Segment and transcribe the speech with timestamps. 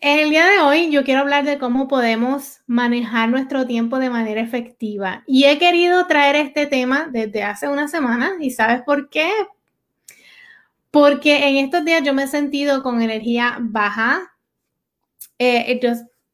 [0.00, 4.10] En el día de hoy yo quiero hablar de cómo podemos manejar nuestro tiempo de
[4.10, 5.24] manera efectiva.
[5.26, 8.32] Y he querido traer este tema desde hace una semana.
[8.38, 9.28] ¿Y sabes por qué?
[10.92, 14.32] Porque en estos días yo me he sentido con energía baja.
[15.38, 15.80] Eh,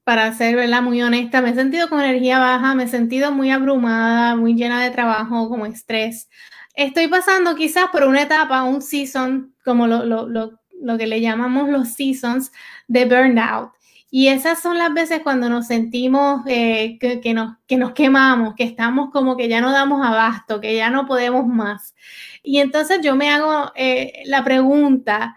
[0.05, 0.83] para ser ¿verdad?
[0.83, 4.83] muy honesta, me he sentido con energía baja, me he sentido muy abrumada, muy llena
[4.83, 6.28] de trabajo, como estrés.
[6.74, 11.20] Estoy pasando quizás por una etapa, un season, como lo, lo, lo lo que le
[11.20, 12.52] llamamos los seasons
[12.86, 13.72] de burnout.
[14.10, 18.62] Y esas son las veces cuando nos sentimos eh, que, nos, que nos quemamos, que
[18.62, 21.96] estamos como que ya no damos abasto, que ya no podemos más.
[22.42, 25.36] Y entonces yo me hago eh, la pregunta,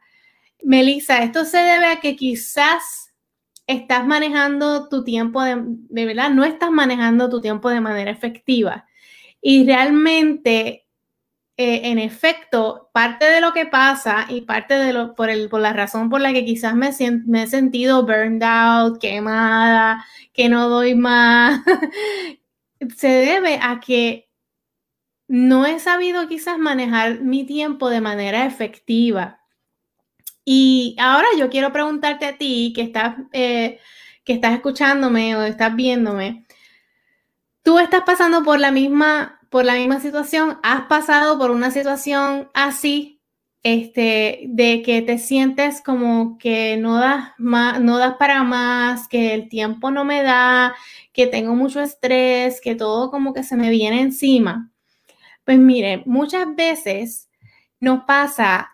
[0.62, 3.14] Melissa, ¿esto se debe a que quizás
[3.66, 8.86] estás manejando tu tiempo de, de verdad, no estás manejando tu tiempo de manera efectiva?
[9.42, 10.87] Y realmente
[11.60, 15.60] eh, en efecto, parte de lo que pasa y parte de lo, por, el, por
[15.60, 20.94] la razón por la que quizás me, he sentido burned out, quemada, que no doy
[20.94, 21.62] más,
[22.96, 24.30] se debe a que
[25.28, 29.42] no he sabido quizás manejar mi tiempo de manera efectiva.
[30.46, 33.80] Y ahora yo quiero preguntarte a ti que estás, eh,
[34.24, 36.46] que estás escuchándome o estás viéndome,
[37.64, 42.50] ¿tú estás pasando por la misma por la misma situación, has pasado por una situación
[42.54, 43.22] así,
[43.64, 49.34] este, de que te sientes como que no das, más, no das para más, que
[49.34, 50.76] el tiempo no me da,
[51.14, 54.72] que tengo mucho estrés, que todo como que se me viene encima.
[55.44, 57.30] Pues mire, muchas veces
[57.80, 58.72] nos pasa,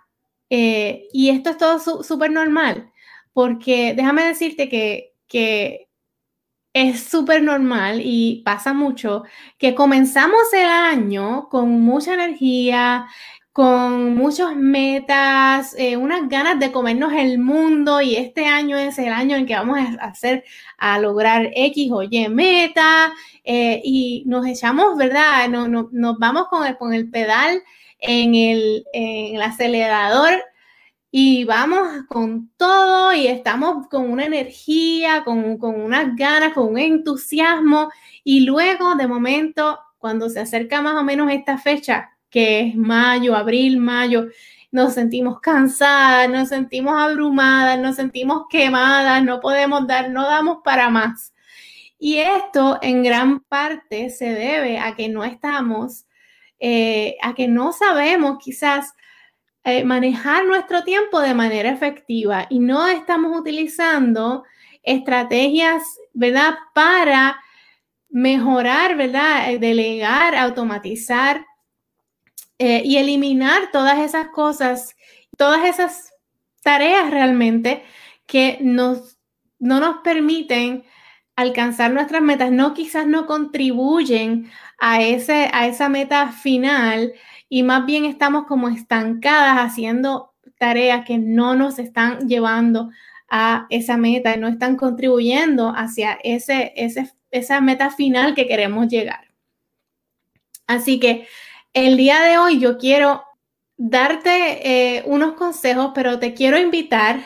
[0.50, 2.91] eh, y esto es todo súper normal,
[3.33, 5.89] porque déjame decirte que, que
[6.73, 9.23] es súper normal y pasa mucho
[9.57, 13.07] que comenzamos el año con mucha energía,
[13.51, 19.13] con muchas metas, eh, unas ganas de comernos el mundo y este año es el
[19.13, 20.44] año en que vamos a hacer,
[20.79, 23.13] a lograr X o Y meta
[23.44, 25.47] eh, y nos echamos, ¿verdad?
[25.50, 27.62] No, nos vamos con el, con el pedal
[28.00, 30.33] en el, en el acelerador
[31.16, 36.79] y vamos con todo y estamos con una energía, con, con unas ganas, con un
[36.79, 37.91] entusiasmo
[38.24, 43.35] y luego de momento, cuando se acerca más o menos esta fecha, que es mayo,
[43.35, 44.29] abril, mayo,
[44.72, 50.90] nos sentimos cansadas, nos sentimos abrumadas, nos sentimos quemadas, no podemos dar, no damos para
[50.90, 51.35] más.
[52.00, 56.07] Y esto en gran parte se debe a que no estamos,
[56.59, 58.95] eh, a que no sabemos quizás
[59.66, 64.44] eh, manejar nuestro tiempo de manera efectiva y no estamos utilizando
[64.84, 66.56] estrategias, ¿verdad?
[66.74, 67.40] Para
[68.09, 69.51] mejorar, ¿verdad?
[69.51, 71.46] Eh, delegar, automatizar
[72.59, 74.96] eh, y eliminar todas esas cosas,
[75.38, 76.13] todas esas
[76.62, 77.84] tareas realmente
[78.25, 79.18] que nos,
[79.59, 80.84] no nos permiten
[81.35, 87.13] alcanzar nuestras metas, no quizás no contribuyen a, ese, a esa meta final
[87.53, 92.90] y más bien estamos como estancadas haciendo tareas que no nos están llevando
[93.30, 96.74] a esa meta, y no están contribuyendo hacia ese,
[97.30, 99.28] esa meta final que queremos llegar.
[100.66, 101.28] Así que
[101.74, 103.24] el día de hoy yo quiero
[103.78, 107.24] darte eh, unos consejos, pero te quiero invitar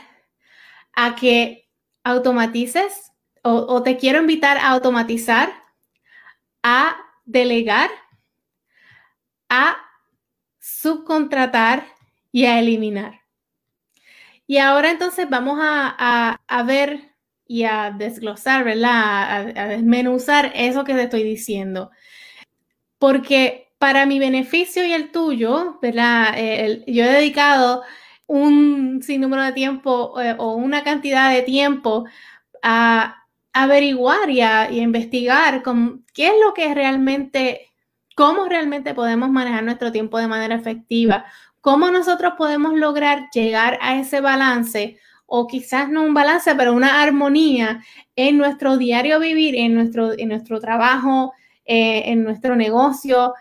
[0.94, 1.70] a que
[2.04, 5.54] automatices o te quiero invitar a automatizar,
[6.64, 7.90] a delegar,
[9.48, 9.87] a
[10.68, 11.88] subcontratar
[12.32, 13.22] y a eliminar.
[14.46, 17.16] Y ahora entonces vamos a, ver
[17.46, 19.58] y a desglosar, ¿verdad?
[19.58, 21.92] A, desmenuzar eso que te estoy diciendo.
[23.00, 26.34] Porque para mi beneficio y el tuyo, ¿verdad?
[26.88, 27.84] yo he dedicado
[28.26, 32.06] un sinnúmero de tiempo eh, o una cantidad de tiempo
[32.62, 37.72] a averiguar y a, y a investigar con, qué es lo que realmente
[38.18, 41.26] cómo realmente podemos manejar nuestro tiempo de manera efectiva,
[41.62, 44.98] cómo nosotros podemos lograr llegar a ese balance
[45.28, 47.84] o quizás no un balance, pero una armonía
[48.16, 51.34] en nuestro diario vivir, en nuestro, en nuestro trabajo,
[51.64, 53.36] eh, en nuestro negocio,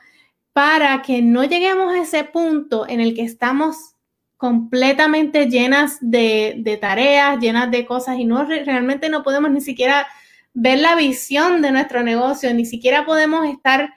[0.52, 3.94] para que no lleguemos a ese punto en el que estamos
[4.37, 10.06] completamente llenas de, tareas, llenas de cosas y no realmente no podemos ni siquiera
[10.52, 13.94] ver la visión de nuestro negocio, ni siquiera podemos estar,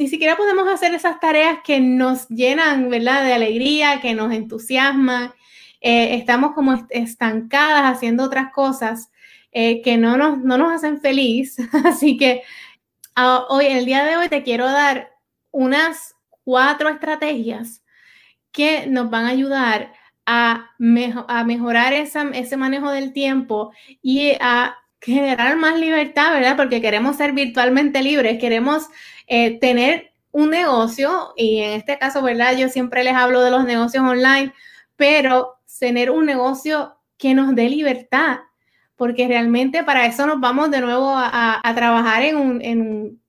[0.00, 3.22] ni siquiera podemos hacer esas tareas que nos llenan, ¿verdad?
[3.22, 5.34] De alegría, que nos entusiasman.
[5.82, 9.10] Eh, estamos como estancadas haciendo otras cosas
[9.52, 11.58] eh, que no nos, no nos hacen feliz.
[11.84, 12.42] Así que
[13.50, 15.12] hoy, el día de hoy, te quiero dar
[15.50, 17.82] unas cuatro estrategias
[18.52, 19.92] que nos van a ayudar
[20.24, 20.70] a,
[21.28, 23.70] a mejorar ese manejo del tiempo
[24.00, 26.56] y a generar más libertad, ¿verdad?
[26.56, 28.88] Porque queremos ser virtualmente libres, queremos
[29.26, 32.56] eh, tener un negocio y en este caso, ¿verdad?
[32.56, 34.52] Yo siempre les hablo de los negocios online,
[34.96, 38.40] pero tener un negocio que nos dé libertad,
[38.96, 43.20] porque realmente para eso nos vamos de nuevo a, trabajar en un,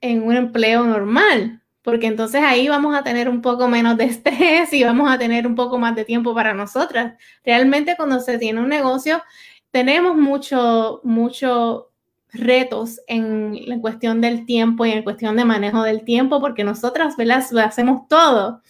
[0.00, 4.72] en un empleo normal, porque entonces ahí vamos a tener un poco menos de estrés
[4.72, 7.14] y vamos a tener un poco más de tiempo para nosotras.
[7.44, 9.22] Realmente cuando se tiene un negocio,
[9.70, 11.90] tenemos mucho, mucho
[12.32, 17.16] retos en la cuestión del tiempo y en cuestión de manejo del tiempo, porque nosotras,
[17.16, 17.44] ¿verdad?
[17.50, 18.62] Lo hacemos todo.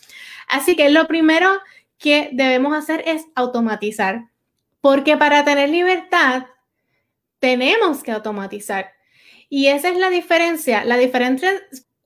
[0.48, 1.48] Así que lo primero
[1.98, 4.28] que debemos hacer es automatizar,
[4.80, 6.46] porque para tener libertad
[7.38, 8.92] tenemos que automatizar.
[9.48, 10.84] Y esa es la diferencia.
[10.84, 11.50] La diferencia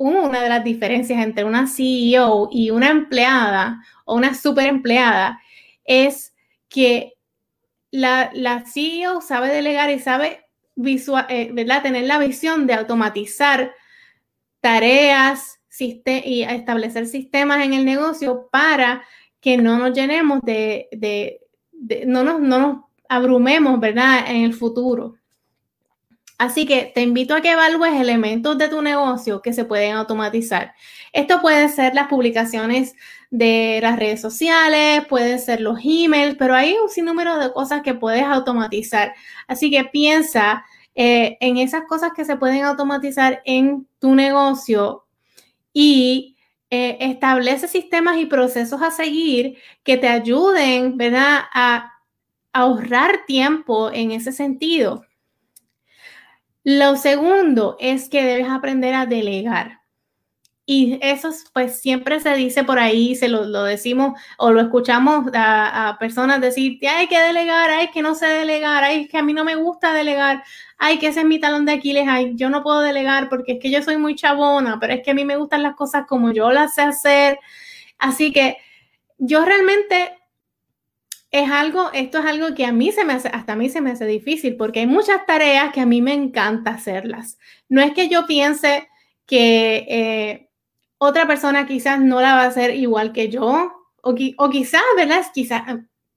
[0.03, 5.41] una de las diferencias entre una CEO y una empleada o una super empleada
[5.85, 6.35] es
[6.69, 7.15] que
[7.93, 11.53] la, la CEO sabe delegar y sabe visual, eh,
[11.83, 13.73] tener la visión de automatizar
[14.61, 19.03] tareas y establecer sistemas en el negocio para
[19.41, 21.41] que no nos llenemos de,
[22.06, 24.25] no, nos, no nos abrumemos, ¿verdad?
[24.29, 25.17] En el futuro.
[26.38, 30.75] Así que te invito a que evalúes elementos de tu negocio que se pueden automatizar.
[31.12, 32.94] Esto puede ser las publicaciones
[33.31, 37.94] de las redes sociales, pueden ser los emails, pero hay un sinnúmero de cosas que
[37.94, 39.14] puedes automatizar.
[39.46, 40.64] Así que piensa
[40.94, 45.06] eh, en esas cosas que se pueden automatizar en tu negocio
[45.73, 46.37] y
[46.70, 51.43] eh, establece sistemas y procesos a seguir que te ayuden, ¿verdad?
[51.52, 51.93] A
[52.52, 55.05] ahorrar tiempo en ese sentido.
[56.64, 59.82] Lo segundo es que debes aprender a delegar.
[60.64, 65.97] Y eso pues siempre se dice por ahí, se lo, decimos o lo escuchamos a,
[65.99, 69.44] personas decir, hay que delegar, hay que no sé delegar, hay que a mí no
[69.44, 70.44] me gusta delegar,
[70.79, 73.59] hay que ese es mi talón de Aquiles, ay, yo no puedo delegar porque es
[73.61, 76.32] que yo soy muy chabona, pero es que a mí me gustan las cosas como
[76.32, 77.38] yo las sé hacer.
[77.99, 78.56] Así que
[79.19, 80.22] yo realmente
[81.32, 83.81] es algo, esto es algo que a mí se me hace, hasta a mí se
[83.81, 87.38] me hace difícil porque hay muchas tareas que a mí me encanta hacerlas.
[87.70, 88.88] No es que yo piense
[89.26, 90.50] que eh,
[90.99, 95.25] otra persona quizás no la va a hacer igual que yo o, o quizás, ¿verdad?
[95.32, 95.62] Quizás,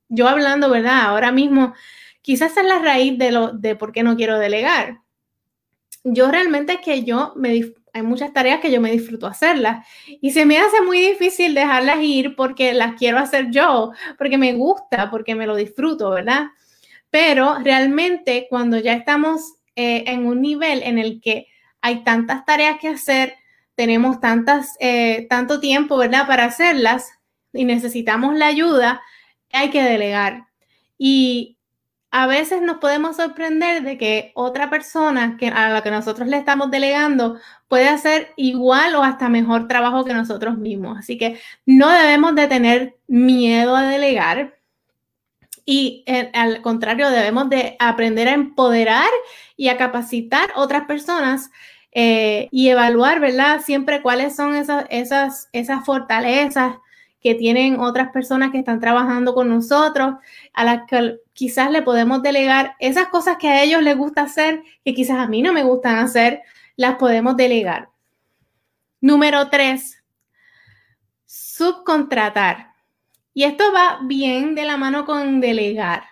[0.10, 1.04] yo hablando, ¿verdad?
[1.04, 1.74] Ahora mismo,
[2.22, 5.00] quizás es la raíz de, lo, de por qué no quiero delegar.
[6.04, 10.32] Yo realmente es que yo me, hay muchas tareas que yo me disfruto hacerlas y
[10.32, 15.10] se me hace muy difícil dejarlas ir porque las quiero hacer yo, porque me gusta,
[15.10, 16.48] porque me lo disfruto, ¿verdad?
[17.10, 21.48] Pero realmente cuando ya estamos eh, en un nivel en el que
[21.80, 23.36] hay tantas tareas que hacer,
[23.76, 26.28] tenemos tantas, eh, tanto tiempo, ¿verdad?
[26.28, 27.10] Para hacerlas
[27.54, 29.02] y necesitamos la ayuda,
[29.54, 30.48] hay que delegar.
[30.98, 31.55] Y
[32.18, 36.38] a veces nos podemos sorprender de que otra persona que, a la que nosotros le
[36.38, 40.98] estamos delegando puede hacer igual o hasta mejor trabajo que nosotros mismos.
[40.98, 44.58] Así que no debemos de tener miedo a delegar
[45.66, 49.10] y al contrario debemos de aprender a empoderar
[49.58, 51.52] y a capacitar otras personas
[51.92, 53.60] eh, y evaluar, ¿verdad?
[53.62, 56.78] Siempre cuáles son esas, esas, esas fortalezas
[57.26, 60.18] que tienen otras personas que están trabajando con nosotros,
[60.54, 64.62] a las que quizás le podemos delegar esas cosas que a ellos les gusta hacer,
[64.84, 66.44] que quizás a mí no me gustan hacer,
[66.76, 67.90] las podemos delegar.
[69.02, 70.04] Número tres,
[71.26, 72.74] subcontratar.
[73.34, 76.04] Y esto va bien de la mano con delegar,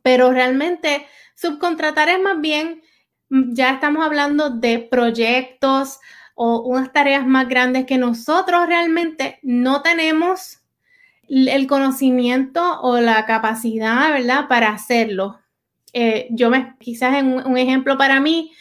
[0.00, 2.80] pero realmente subcontratar es más bien,
[3.28, 5.98] ya estamos hablando de proyectos,
[6.42, 10.60] o unas tareas más grandes que nosotros realmente no tenemos
[11.28, 15.38] el conocimiento o la capacidad, ¿verdad?, para hacerlo.
[15.92, 18.52] Eh, yo me, quizás un, ejemplo para mí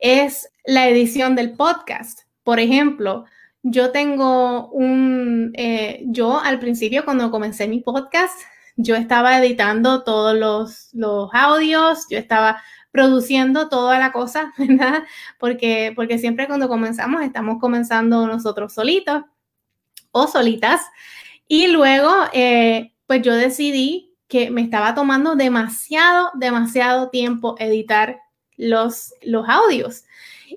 [0.00, 2.22] es la edición del podcast.
[2.42, 3.24] Por ejemplo,
[3.62, 8.36] yo tengo un, eh, yo al principio cuando comencé mi podcast,
[8.74, 12.60] yo estaba editando todos los, los audios, yo estaba
[12.98, 15.04] produciendo toda la cosa, ¿verdad?
[15.38, 19.22] Porque, porque siempre cuando comenzamos estamos comenzando nosotros solitos
[20.10, 20.82] o solitas.
[21.46, 28.18] Y luego, eh, pues yo decidí que me estaba tomando demasiado, demasiado tiempo editar
[28.56, 30.02] los, los audios.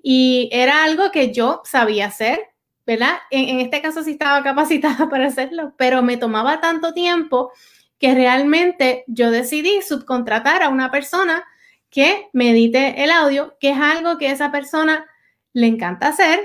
[0.02, 2.40] Y era algo que yo sabía hacer,
[2.88, 3.20] ¿verdad?
[3.30, 7.52] En, en este caso sí estaba capacitada para hacerlo, pero me tomaba tanto tiempo
[8.00, 11.46] que realmente yo decidí subcontratar a una persona
[11.92, 15.06] que me edite el audio, que es algo que esa persona
[15.54, 16.40] le encanta hacer,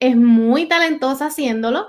[0.00, 1.88] es muy talentosa haciéndolo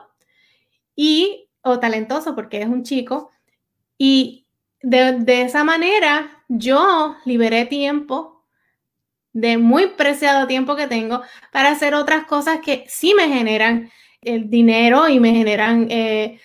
[0.96, 3.31] y, o talentoso porque es un chico,
[3.98, 4.48] y
[4.81, 8.43] de, de esa manera yo liberé tiempo
[9.34, 13.91] de muy preciado tiempo que tengo para hacer otras cosas que sí me generan
[14.22, 16.39] el dinero y me generan eh,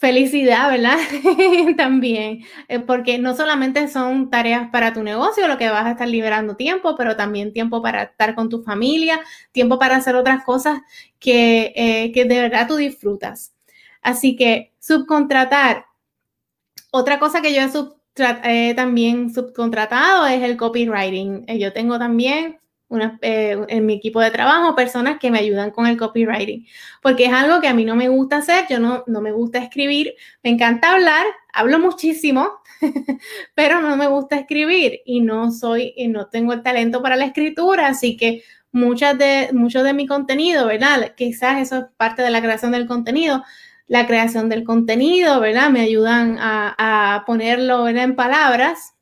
[0.00, 0.96] felicidad, ¿verdad?
[1.76, 6.08] también, eh, porque no solamente son tareas para tu negocio, lo que vas a estar
[6.08, 9.20] liberando tiempo, pero también tiempo para estar con tu familia,
[9.52, 10.80] tiempo para hacer otras cosas
[11.18, 13.52] que, eh, que de verdad tú disfrutas.
[14.00, 15.84] Así que subcontratar.
[16.90, 17.60] Otra cosa que yo
[18.44, 21.44] he también subcontratado es el copywriting.
[21.46, 22.59] Eh, yo tengo también
[23.20, 26.66] eh, en mi equipo de trabajo personas que me ayudan con el copywriting,
[27.00, 29.58] porque es algo que a mí no me gusta hacer, yo no, no me gusta
[29.58, 32.50] escribir, me encanta hablar, hablo muchísimo,
[33.54, 37.26] pero no me gusta escribir y no soy, y no tengo el talento para la
[37.26, 38.42] escritura, así que
[38.72, 41.14] muchas de, mucho de mi contenido, ¿verdad?
[41.16, 43.44] Quizás eso es parte de la creación del contenido,
[43.86, 45.70] la creación del contenido, ¿verdad?
[45.70, 46.74] Me ayudan a,
[47.16, 48.94] a ponerlo en palabras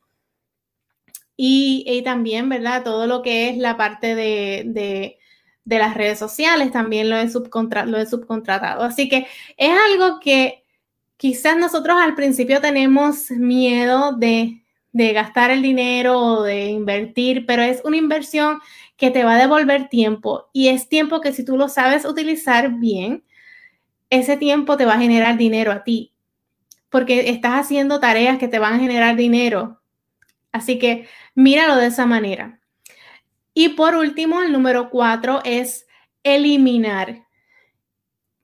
[1.40, 2.83] y, también, ¿verdad?
[2.83, 5.18] Todo lo que es la parte de,
[5.64, 7.26] las redes sociales, también lo he,
[7.87, 8.83] lo he subcontratado.
[8.83, 10.64] Así que es algo que
[11.16, 17.62] quizás nosotros al principio tenemos miedo de, de gastar el dinero o de invertir, pero
[17.62, 18.61] es una inversión
[18.97, 22.80] que te va a devolver tiempo y es tiempo que si tú lo sabes utilizar
[22.80, 23.23] bien,
[24.11, 26.12] ese tiempo te va a generar dinero a ti,
[26.90, 29.78] porque estás haciendo tareas que te van a generar dinero
[30.52, 31.07] Así que
[31.38, 32.59] míralo de esa manera.
[33.54, 35.87] Y por último, el número cuatro es
[36.25, 37.26] eliminar.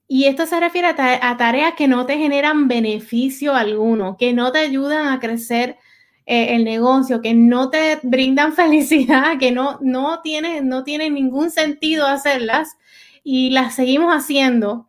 [0.06, 4.60] Y esto se refiere a, tareas que no te generan beneficio alguno, que no te
[4.60, 5.76] ayudan a crecer
[6.24, 11.50] eh, el negocio, que no te brindan felicidad, que no, no, tiene, no tiene ningún
[11.50, 12.76] sentido hacerlas
[13.24, 14.88] y las seguimos haciendo.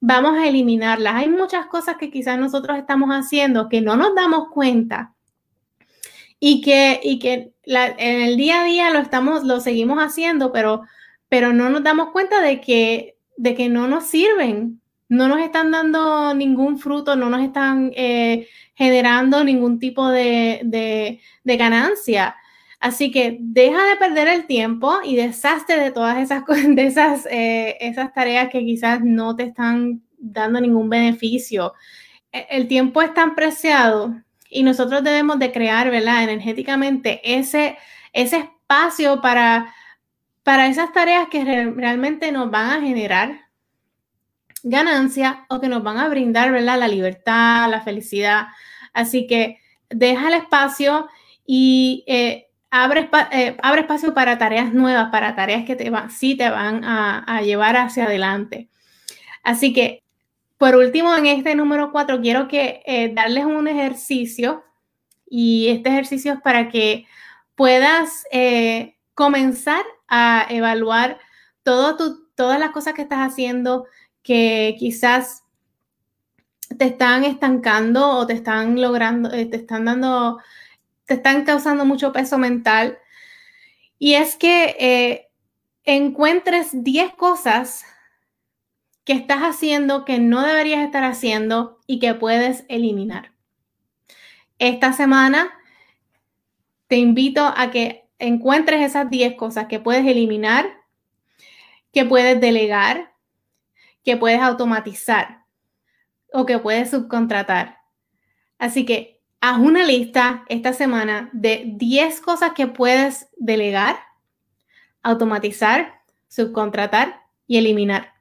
[0.00, 1.16] Vamos a eliminarlas.
[1.16, 5.14] Hay muchas cosas que quizás nosotros estamos haciendo que no nos damos cuenta
[6.44, 10.82] y que, y que en el día a día lo estamos, lo seguimos haciendo, pero,
[11.28, 15.70] pero no nos damos cuenta de que, de que no nos sirven, no nos están
[15.70, 22.34] dando ningún fruto, no nos están eh, generando ningún tipo de, de, ganancia.
[22.80, 27.76] Así que deja de perder el tiempo y deshazte de todas esas, de esas, eh,
[27.78, 31.74] esas tareas que quizás no te están dando ningún beneficio.
[32.32, 34.16] E, el tiempo es tan preciado
[34.52, 36.22] y nosotros debemos de crear, ¿verdad?
[36.22, 37.78] Energéticamente ese,
[38.12, 39.74] ese espacio para,
[40.42, 43.40] para esas tareas que realmente nos van a generar
[44.62, 46.78] ganancia o que nos van a brindar, ¿verdad?
[46.78, 48.48] La libertad, la felicidad.
[48.92, 51.08] Así que deja el espacio
[51.46, 56.48] y eh, abre, eh, abre, espacio para tareas nuevas, para tareas que te sí te
[56.48, 58.68] van a, llevar hacia adelante.
[59.42, 60.01] Así que
[60.58, 64.62] por último, en este número 4 quiero que eh, darles un ejercicio
[65.28, 67.06] y este ejercicio es para que
[67.54, 71.18] puedas eh, comenzar a evaluar
[71.62, 73.86] todo todas las cosas que estás haciendo
[74.22, 75.44] que quizás
[76.78, 80.38] te están estancando o te están logrando, eh, te están dando,
[81.06, 82.98] te están causando mucho peso mental.
[83.98, 85.28] Y es que
[85.84, 87.84] encuentres 10 cosas
[89.04, 93.32] que estás haciendo que no deberías estar haciendo y que puedes eliminar.
[94.58, 95.52] Esta semana
[96.86, 100.66] te invito a que encuentres esas 10 cosas que puedes eliminar,
[101.92, 103.12] que puedes delegar,
[104.04, 105.44] que puedes automatizar
[106.32, 107.78] o que puedes subcontratar.
[108.58, 113.96] Así que haz una lista esta semana de 10 cosas que puedes delegar,
[115.02, 118.11] automatizar, subcontratar y eliminar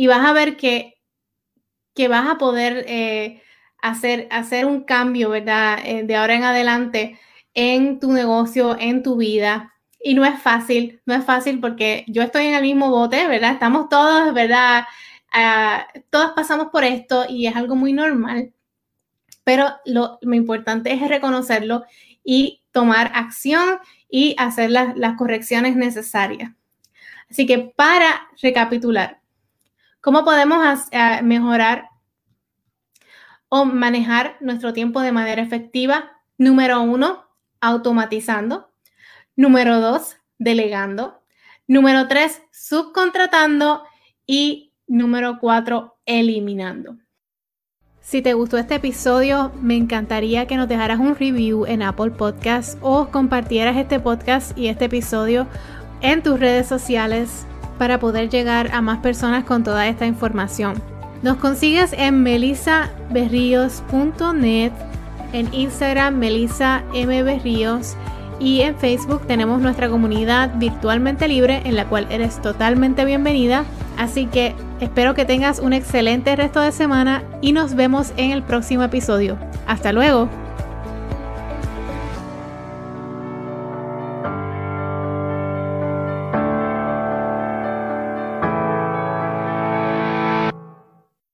[0.00, 0.98] y vas a ver que,
[1.94, 3.42] que vas a poder eh,
[3.82, 5.78] hacer, hacer un cambio, ¿verdad?
[5.84, 7.20] Eh, de ahora en adelante
[7.52, 9.74] en tu negocio, en tu vida.
[10.02, 13.52] Y no es fácil, no es fácil porque yo estoy en el mismo bote, ¿verdad?
[13.52, 14.84] Estamos todos, ¿verdad?
[15.34, 18.54] Uh, todos pasamos por esto y es algo muy normal.
[19.44, 21.84] Pero lo, lo importante es reconocerlo
[22.24, 26.52] y tomar acción y hacer las, las correcciones necesarias.
[27.30, 29.19] Así que para recapitular,
[30.00, 30.88] ¿Cómo podemos
[31.22, 31.90] mejorar
[33.50, 36.12] o manejar nuestro tiempo de manera efectiva.
[36.38, 37.26] Número uno,
[37.60, 38.72] automatizando.
[39.36, 41.22] Número dos, delegando.
[41.66, 43.82] Número tres, subcontratando.
[44.24, 46.96] Y número cuatro, eliminando.
[48.00, 52.78] Si te gustó este episodio, me encantaría que nos dejaras un review en Apple Podcasts
[52.80, 55.46] o compartieras este podcast y este episodio
[56.00, 57.46] en tus redes sociales
[57.80, 60.74] para poder llegar a más personas con toda esta información.
[61.22, 64.72] Nos consigues en melisaberrios.net,
[65.32, 66.82] en Instagram Melisa
[68.38, 73.64] y en Facebook tenemos nuestra comunidad virtualmente libre en la cual eres totalmente bienvenida.
[73.96, 78.42] Así que espero que tengas un excelente resto de semana y nos vemos en el
[78.42, 79.38] próximo episodio.
[79.66, 80.28] Hasta luego.